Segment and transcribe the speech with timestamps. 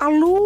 [0.00, 0.38] Alô,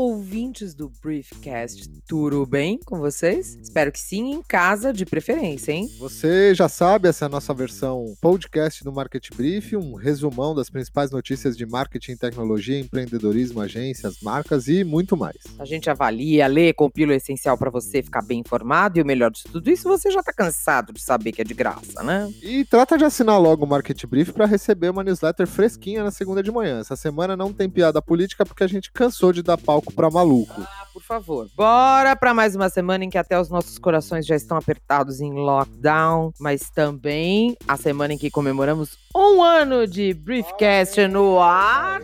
[0.00, 3.58] ouvintes do Briefcast, tudo bem com vocês?
[3.62, 5.90] Espero que sim, em casa de preferência, hein?
[5.98, 10.70] Você já sabe, essa é a nossa versão podcast do Market Brief, um resumão das
[10.70, 15.36] principais notícias de marketing, tecnologia, empreendedorismo, agências, marcas e muito mais.
[15.58, 19.30] A gente avalia, lê, compila o essencial para você ficar bem informado e o melhor
[19.30, 22.32] de tudo isso, você já tá cansado de saber que é de graça, né?
[22.42, 26.42] E trata de assinar logo o Market Brief para receber uma newsletter fresquinha na segunda
[26.42, 26.80] de manhã.
[26.80, 30.60] Essa semana não tem piada política porque a gente cansou de dar palco para maluco.
[30.60, 31.48] Ah, por favor.
[31.56, 35.32] Bora para mais uma semana em que até os nossos corações já estão apertados em
[35.32, 42.00] lockdown, mas também a semana em que comemoramos um ano de Briefcast no ar.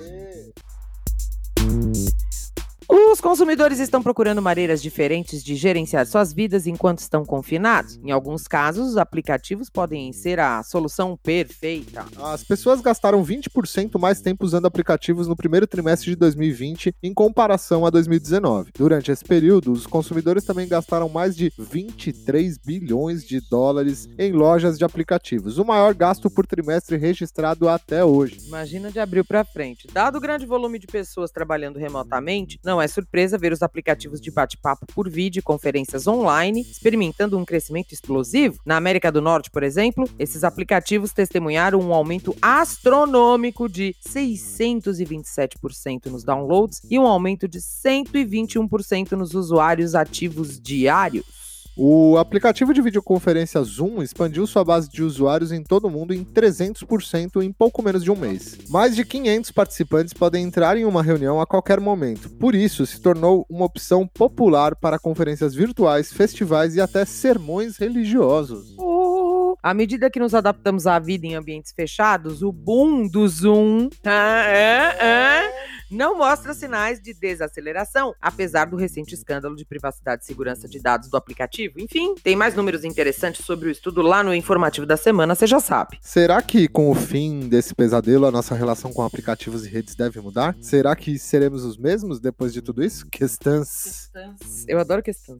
[2.88, 7.98] Os consumidores estão procurando maneiras diferentes de gerenciar suas vidas enquanto estão confinados.
[8.04, 12.06] Em alguns casos, os aplicativos podem ser a solução perfeita.
[12.22, 17.84] As pessoas gastaram 20% mais tempo usando aplicativos no primeiro trimestre de 2020 em comparação
[17.84, 18.70] a 2019.
[18.76, 24.78] Durante esse período, os consumidores também gastaram mais de 23 bilhões de dólares em lojas
[24.78, 28.38] de aplicativos, o maior gasto por trimestre registrado até hoje.
[28.46, 29.88] Imagina de abril para frente.
[29.92, 34.30] Dado o grande volume de pessoas trabalhando remotamente, não é surpresa ver os aplicativos de
[34.30, 38.58] bate-papo por vídeo e conferências online experimentando um crescimento explosivo.
[38.64, 46.24] Na América do Norte, por exemplo, esses aplicativos testemunharam um aumento astronômico de 627% nos
[46.24, 51.45] downloads e um aumento de 121% nos usuários ativos diários.
[51.78, 56.24] O aplicativo de videoconferência Zoom expandiu sua base de usuários em todo o mundo em
[56.24, 58.56] 300% em pouco menos de um mês.
[58.70, 62.30] Mais de 500 participantes podem entrar em uma reunião a qualquer momento.
[62.30, 68.74] Por isso, se tornou uma opção popular para conferências virtuais, festivais e até sermões religiosos.
[69.62, 74.44] À medida que nos adaptamos à vida em ambientes fechados, o boom do Zoom ah,
[74.46, 80.68] é, é, não mostra sinais de desaceleração, apesar do recente escândalo de privacidade e segurança
[80.68, 81.80] de dados do aplicativo.
[81.80, 85.60] Enfim, tem mais números interessantes sobre o estudo lá no informativo da semana, você já
[85.60, 85.98] sabe.
[86.00, 90.20] Será que com o fim desse pesadelo a nossa relação com aplicativos e redes deve
[90.20, 90.56] mudar?
[90.60, 93.06] Será que seremos os mesmos depois de tudo isso?
[93.10, 94.10] Questões.
[94.68, 95.38] Eu adoro questões.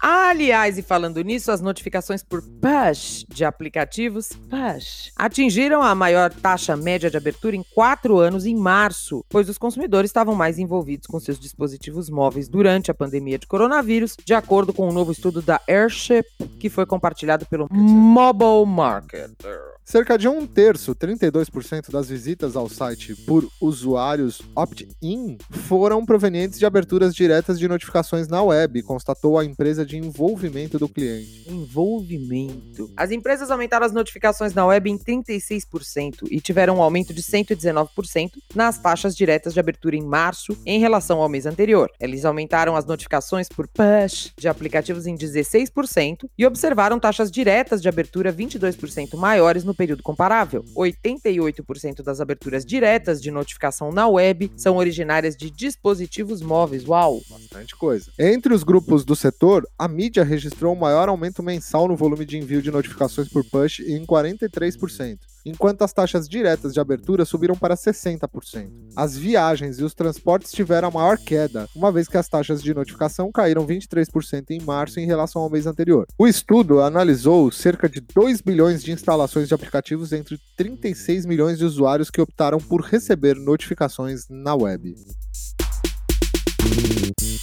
[0.00, 6.76] Aliás, e falando nisso, as notificações por push de aplicativos push atingiram a maior taxa
[6.76, 11.20] média de abertura em quatro anos em março, pois os consumidores estavam mais envolvidos com
[11.20, 15.60] seus dispositivos móveis durante a pandemia de coronavírus, de acordo com um novo estudo da
[15.68, 16.24] Airship,
[16.58, 19.79] que foi compartilhado pelo Mobile Marketer.
[19.90, 25.36] Cerca de um terço, 32% das visitas ao site por usuários opt-in
[25.66, 30.88] foram provenientes de aberturas diretas de notificações na web, constatou a empresa de envolvimento do
[30.88, 31.44] cliente.
[31.48, 32.88] Envolvimento.
[32.96, 38.30] As empresas aumentaram as notificações na web em 36% e tiveram um aumento de 119%
[38.54, 41.90] nas taxas diretas de abertura em março em relação ao mês anterior.
[41.98, 47.88] Eles aumentaram as notificações por push de aplicativos em 16% e observaram taxas diretas de
[47.88, 50.62] abertura 22% maiores no período comparável.
[50.76, 56.86] 88% das aberturas diretas de notificação na web são originárias de dispositivos móveis.
[56.86, 57.22] Uau!
[57.30, 58.12] Bastante coisa.
[58.18, 62.36] Entre os grupos do setor, a mídia registrou o maior aumento mensal no volume de
[62.36, 67.76] envio de notificações por push em 43% enquanto as taxas diretas de abertura subiram para
[67.76, 68.70] 60%.
[68.96, 72.74] As viagens e os transportes tiveram a maior queda, uma vez que as taxas de
[72.74, 76.06] notificação caíram 23% em março em relação ao mês anterior.
[76.18, 81.64] O estudo analisou cerca de 2 bilhões de instalações de aplicativos entre 36 milhões de
[81.64, 84.94] usuários que optaram por receber notificações na web.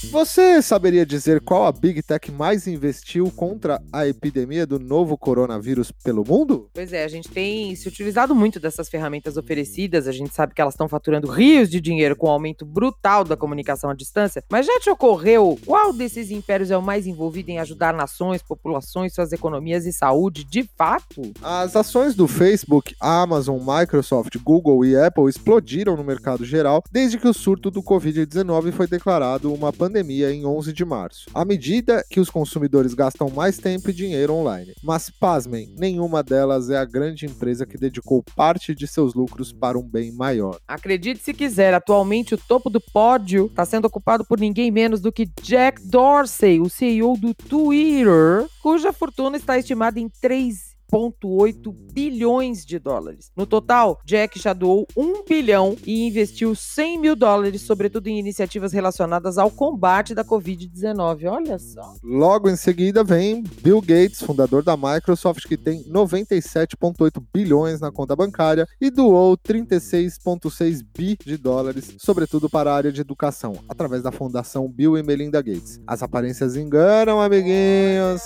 [0.09, 5.91] Você saberia dizer qual a Big Tech mais investiu contra a epidemia do novo coronavírus
[5.91, 6.69] pelo mundo?
[6.73, 10.62] Pois é, a gente tem se utilizado muito dessas ferramentas oferecidas, a gente sabe que
[10.62, 14.66] elas estão faturando rios de dinheiro com o aumento brutal da comunicação à distância, mas
[14.66, 19.34] já te ocorreu qual desses impérios é o mais envolvido em ajudar nações, populações, suas
[19.34, 21.34] economias e saúde de fato?
[21.41, 27.27] As ações do Facebook, Amazon, Microsoft, Google e Apple explodiram no mercado geral desde que
[27.27, 32.19] o surto do Covid-19 foi declarado uma pandemia em 11 de março, à medida que
[32.19, 34.73] os consumidores gastam mais tempo e dinheiro online.
[34.83, 39.77] Mas, pasmem, nenhuma delas é a grande empresa que dedicou parte de seus lucros para
[39.77, 40.59] um bem maior.
[40.67, 45.11] Acredite se quiser, atualmente o topo do pódio está sendo ocupado por ninguém menos do
[45.11, 52.66] que Jack Dorsey, o CEO do Twitter, cuja fortuna está estimada em 3 1,8 bilhões
[52.66, 53.31] de dólares.
[53.36, 58.72] No total, Jack já doou 1 bilhão e investiu 100 mil dólares, sobretudo em iniciativas
[58.72, 61.30] relacionadas ao combate da Covid-19.
[61.30, 61.94] Olha só.
[62.04, 68.16] Logo em seguida vem Bill Gates, fundador da Microsoft, que tem 97,8 bilhões na conta
[68.16, 74.12] bancária e doou 36,6 bi de dólares, sobretudo para a área de educação, através da
[74.12, 75.80] fundação Bill e Melinda Gates.
[75.86, 78.22] As aparências enganam, amiguinhos.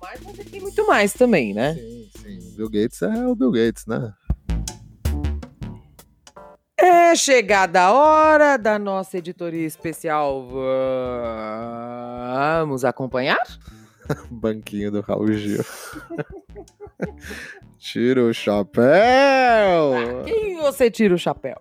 [0.00, 1.74] Mais, mas ele tem muito mais também, né?
[1.74, 2.56] Sim, sim.
[2.56, 4.12] Bill Gates é o Bill Gates, né?
[6.80, 10.48] É chegada a hora da nossa editoria especial.
[12.60, 13.42] Vamos acompanhar?
[14.30, 15.64] Banquinho do Raul Gil.
[17.78, 20.24] Tira o chapéu!
[20.24, 21.56] Quem você tira o chapéu?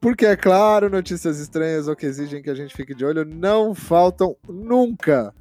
[0.00, 3.74] Porque, é claro, notícias estranhas ou que exigem que a gente fique de olho não
[3.74, 5.34] faltam nunca.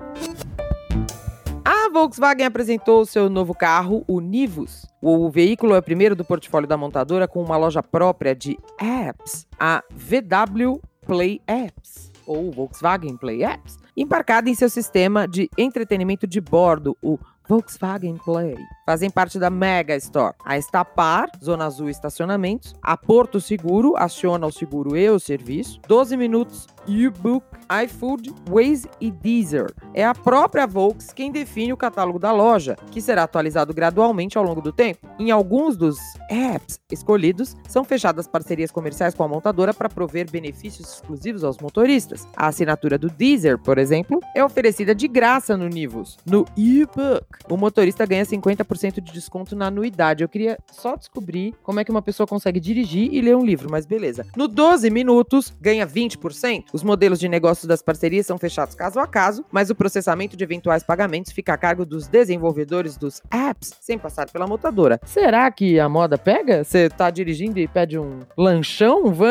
[1.89, 4.85] A Volkswagen apresentou seu novo carro, o Nivus.
[5.01, 9.47] O veículo é o primeiro do portfólio da montadora com uma loja própria de apps,
[9.59, 16.39] a VW Play Apps, ou Volkswagen Play Apps, embarcada em seu sistema de entretenimento de
[16.39, 18.55] bordo, o Volkswagen Play.
[18.85, 20.35] Fazem parte da Mega Store.
[20.45, 25.79] A Estapar, Zona Azul Estacionamentos, a Porto Seguro, aciona o seguro e o serviço.
[25.87, 27.45] 12 minutos, U-Book,
[27.85, 29.71] iFood, Waze e Deezer.
[29.93, 34.43] É a própria Volks quem define o catálogo da loja, que será atualizado gradualmente ao
[34.43, 35.07] longo do tempo.
[35.19, 35.99] Em alguns dos
[36.29, 42.27] apps escolhidos, são fechadas parcerias comerciais com a montadora para prover benefícios exclusivos aos motoristas.
[42.35, 46.17] A assinatura do Deezer, por exemplo, é oferecida de graça no Nivus.
[46.25, 50.23] No e-book, o motorista ganha 50% de desconto na anuidade.
[50.23, 53.69] Eu queria só descobrir como é que uma pessoa consegue dirigir e ler um livro,
[53.69, 54.25] mas beleza.
[54.35, 56.78] No 12 minutos, ganha 20%.
[56.79, 60.45] Os modelos de negócios das parcerias são fechados caso a caso, mas o processamento de
[60.45, 64.97] eventuais pagamentos fica a cargo dos desenvolvedores dos apps, sem passar pela montadora.
[65.03, 66.63] Será que a moda pega?
[66.63, 69.13] Você tá dirigindo e pede um lanchão?
[69.13, 69.27] Vamos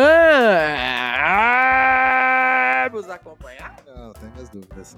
[3.08, 3.87] acompanhar?
[3.98, 4.96] Não, tenho minhas dúvidas.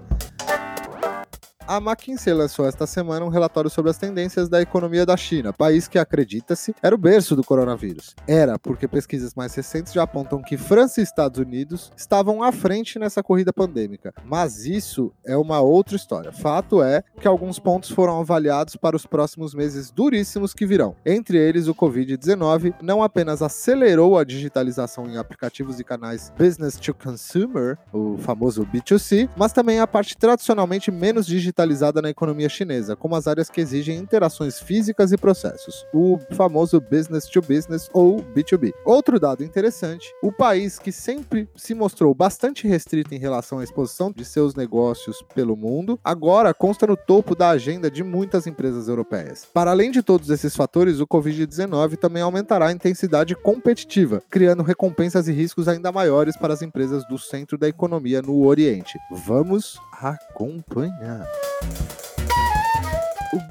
[1.71, 5.87] A McKinsey lançou esta semana um relatório sobre as tendências da economia da China, país
[5.87, 8.17] que, acredita-se, era o berço do coronavírus.
[8.27, 12.99] Era, porque pesquisas mais recentes já apontam que França e Estados Unidos estavam à frente
[12.99, 14.13] nessa corrida pandêmica.
[14.25, 16.33] Mas isso é uma outra história.
[16.33, 20.97] Fato é que alguns pontos foram avaliados para os próximos meses duríssimos que virão.
[21.07, 26.93] Entre eles, o Covid-19 não apenas acelerou a digitalização em aplicativos e canais business to
[26.93, 32.97] consumer, o famoso B2C, mas também a parte tradicionalmente menos digital digitalizada na economia chinesa,
[32.97, 38.23] como as áreas que exigem interações físicas e processos, o famoso business to business ou
[38.23, 38.73] B2B.
[38.85, 44.13] Outro dado interessante: o país que sempre se mostrou bastante restrito em relação à exposição
[44.13, 49.47] de seus negócios pelo mundo, agora consta no topo da agenda de muitas empresas europeias.
[49.53, 55.29] Para além de todos esses fatores, o Covid-19 também aumentará a intensidade competitiva, criando recompensas
[55.29, 58.80] e riscos ainda maiores para as empresas do centro da economia no Oriente.
[59.11, 61.27] Vamos acompanhar.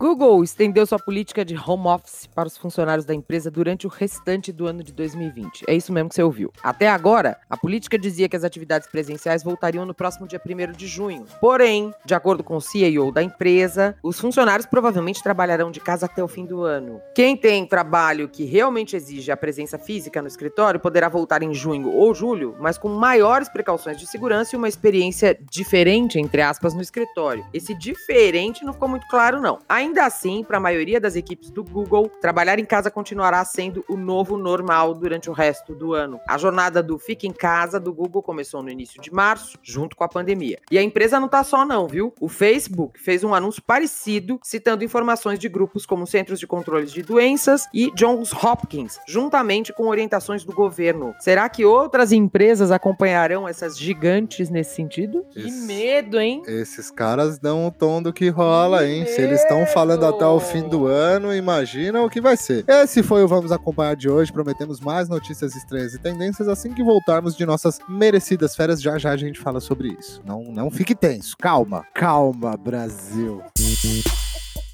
[0.10, 4.52] Google estendeu sua política de home office para os funcionários da empresa durante o restante
[4.52, 5.66] do ano de 2020.
[5.68, 6.52] É isso mesmo que você ouviu.
[6.64, 10.88] Até agora, a política dizia que as atividades presenciais voltariam no próximo dia 1 de
[10.88, 11.26] junho.
[11.40, 16.24] Porém, de acordo com o CEO da empresa, os funcionários provavelmente trabalharão de casa até
[16.24, 17.00] o fim do ano.
[17.14, 21.92] Quem tem trabalho que realmente exige a presença física no escritório poderá voltar em junho
[21.92, 26.82] ou julho, mas com maiores precauções de segurança e uma experiência diferente, entre aspas, no
[26.82, 27.46] escritório.
[27.54, 29.60] Esse diferente não ficou muito claro, não.
[29.70, 33.98] Ainda assim, para a maioria das equipes do Google, trabalhar em casa continuará sendo o
[33.98, 36.20] novo normal durante o resto do ano.
[36.28, 40.04] A jornada do Fica em Casa do Google começou no início de março, junto com
[40.04, 40.60] a pandemia.
[40.72, 42.14] E a empresa não está só não, viu?
[42.20, 47.02] O Facebook fez um anúncio parecido, citando informações de grupos como Centros de Controle de
[47.02, 51.14] Doenças e Johns Hopkins, juntamente com orientações do governo.
[51.20, 55.26] Será que outras empresas acompanharão essas gigantes nesse sentido?
[55.36, 56.42] Esse, que medo, hein?
[56.48, 59.06] Esses caras dão o tom do que rola, hein?
[59.06, 62.64] Se eles estão falando até o fim do ano, imagina o que vai ser.
[62.68, 64.32] Esse foi o Vamos Acompanhar de hoje.
[64.32, 68.82] Prometemos mais notícias estranhas e tendências assim que voltarmos de nossas merecidas férias.
[68.82, 70.22] Já já a gente fala sobre isso.
[70.26, 71.36] Não, não fique tenso.
[71.38, 73.42] Calma, calma, Brasil.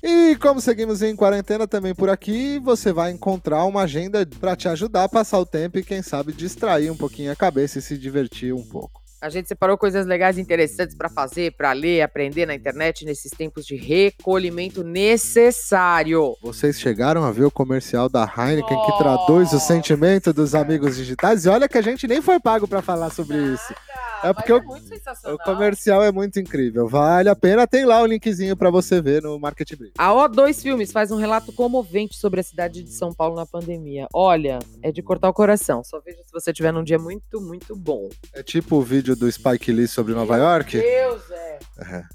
[0.03, 4.67] E como seguimos em quarentena também por aqui, você vai encontrar uma agenda para te
[4.67, 7.97] ajudar a passar o tempo e quem sabe distrair um pouquinho a cabeça e se
[7.97, 9.04] divertir um pouco.
[9.21, 13.31] A gente separou coisas legais e interessantes para fazer, para ler, aprender na internet nesses
[13.31, 16.35] tempos de recolhimento necessário.
[16.41, 18.85] Vocês chegaram a ver o comercial da Heineken oh.
[18.85, 21.45] que traduz o sentimento dos amigos digitais?
[21.45, 23.53] E olha que a gente nem foi pago para falar sobre Nada.
[23.53, 23.73] isso.
[24.23, 24.63] É porque mas
[25.23, 25.33] o-.
[25.35, 26.87] O comercial é muito incrível.
[26.87, 27.67] Vale a pena.
[27.67, 29.71] Tem lá o linkzinho pra você ver no Market.
[29.97, 34.07] A O2 Filmes faz um relato comovente sobre a cidade de São Paulo na pandemia.
[34.13, 35.83] Olha, é de cortar o coração.
[35.83, 38.09] Só veja se você tiver num dia muito, muito bom.
[38.33, 40.77] É tipo o vídeo do Spike Lee sobre Nova York.
[40.79, 41.55] Deus, é.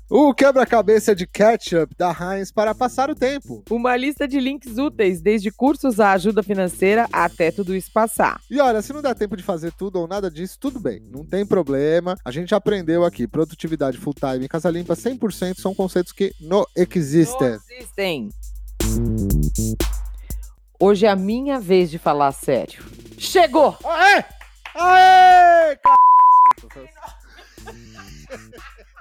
[0.09, 3.62] O quebra-cabeça de ketchup da Heinz para passar o tempo.
[3.68, 8.40] Uma lista de links úteis, desde cursos à ajuda financeira até tudo isso passar.
[8.50, 11.02] E olha, se não der tempo de fazer tudo ou nada disso, tudo bem.
[11.12, 12.16] Não tem problema.
[12.25, 13.26] A gente aprendeu aqui.
[13.26, 17.50] Produtividade full-time e casa limpa 100% são conceitos que não existem.
[17.50, 18.30] Não existem.
[20.80, 22.82] Hoje é a minha vez de falar sério.
[23.18, 23.76] Chegou!
[23.85, 24.25] Aê!
[24.75, 25.75] Aê!
[25.75, 26.10] c*****.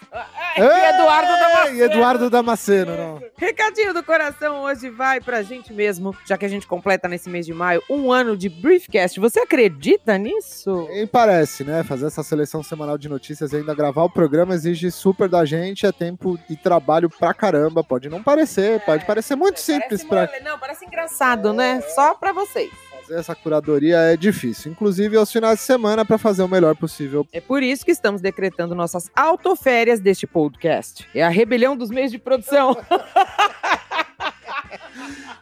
[0.58, 1.78] Ei, Eduardo Damasceno.
[1.78, 3.22] E Eduardo Damasceno, não.
[3.38, 7.46] Recadinho do coração hoje vai pra gente mesmo, já que a gente completa nesse mês
[7.46, 9.20] de maio um ano de Briefcast.
[9.20, 10.90] Você acredita nisso?
[10.92, 11.84] E parece, né?
[11.84, 15.86] Fazer essa seleção semanal de notícias e ainda gravar o programa exige super da gente,
[15.86, 17.84] é tempo e trabalho pra caramba.
[17.84, 21.82] Pode não parecer, pode parecer muito simples Parece pra mole, Não, parece engraçado, né?
[21.96, 22.70] Só pra vocês.
[23.02, 27.26] fazer essa curadoria é difícil, inclusive aos finais de semana pra fazer o melhor possível.
[27.32, 31.08] É por isso que estamos decretando nossas autoférias deste podcast.
[31.16, 32.76] É a rebelião dos meios de produção.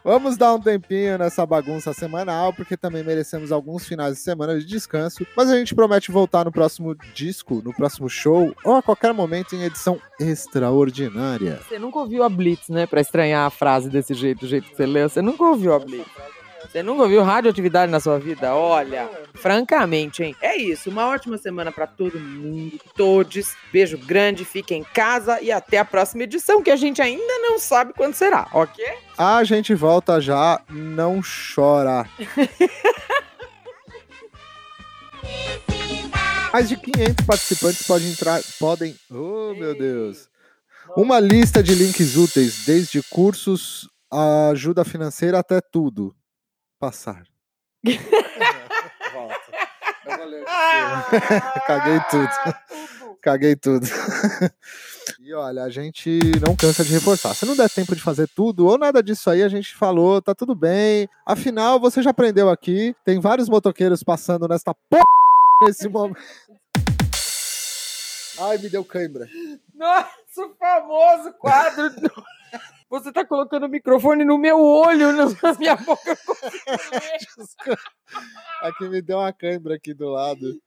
[0.06, 4.64] Vamos dar um tempinho nessa bagunça semanal, porque também merecemos alguns finais de semana de
[4.64, 5.26] descanso.
[5.36, 9.56] Mas a gente promete voltar no próximo disco, no próximo show, ou a qualquer momento
[9.56, 11.58] em edição extraordinária.
[11.68, 12.86] Você nunca ouviu a Blitz, né?
[12.86, 15.08] Pra estranhar a frase desse jeito, do jeito que você leu.
[15.08, 16.06] Você nunca ouviu a Blitz.
[16.70, 18.54] Você nunca ouviu radioatividade na sua vida?
[18.54, 20.36] Olha, francamente, hein?
[20.40, 20.90] É isso.
[20.90, 23.54] Uma ótima semana pra todo mundo, todos.
[23.72, 27.58] Beijo grande, fiquem em casa e até a próxima edição, que a gente ainda não
[27.58, 28.84] sabe quando será, ok?
[29.16, 31.20] A gente volta já, não
[31.54, 32.06] chora.
[36.52, 40.26] Mais de 500 participantes podem entrar, podem, oh meu Deus,
[40.96, 46.14] uma lista de links úteis, desde cursos, a ajuda financeira até tudo.
[46.78, 47.24] Passar.
[49.12, 49.56] Volta.
[51.66, 52.28] Caguei tudo.
[53.22, 53.86] Caguei tudo.
[55.20, 57.34] E olha, a gente não cansa de reforçar.
[57.34, 60.32] Se não der tempo de fazer tudo ou nada disso aí, a gente falou, tá
[60.36, 61.08] tudo bem.
[61.24, 65.02] Afinal, você já aprendeu aqui, tem vários motoqueiros passando nesta porra
[65.64, 66.20] nesse momento.
[68.38, 69.26] Ai, me deu cãibra.
[69.74, 71.90] Nossa, o famoso quadro.
[72.88, 76.16] Você tá colocando o microfone no meu olho, não na minha boca.
[78.62, 80.60] Aqui me deu uma cãibra aqui do lado,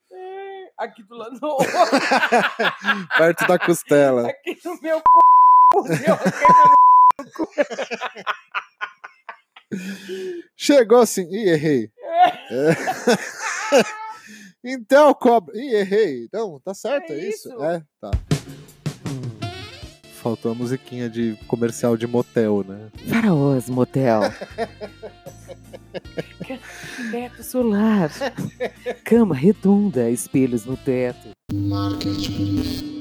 [0.77, 1.39] Aqui do lado.
[3.17, 4.29] perto da costela.
[4.29, 5.03] Aqui no meu c...
[10.55, 11.27] Chegou assim.
[11.29, 11.91] Ih, errei.
[12.49, 12.71] É.
[14.61, 15.57] Então, cobra.
[15.57, 16.27] Ih, errei.
[16.33, 17.47] Não, tá certo, é, É isso?
[17.47, 17.63] isso.
[17.63, 18.11] É, tá.
[20.21, 22.89] Faltou a musiquinha de comercial de motel, né?
[23.07, 24.21] Faraós Motel.
[27.09, 28.11] Teto solar.
[29.05, 31.29] Cama redonda, espelhos no teto.
[31.53, 32.98] Market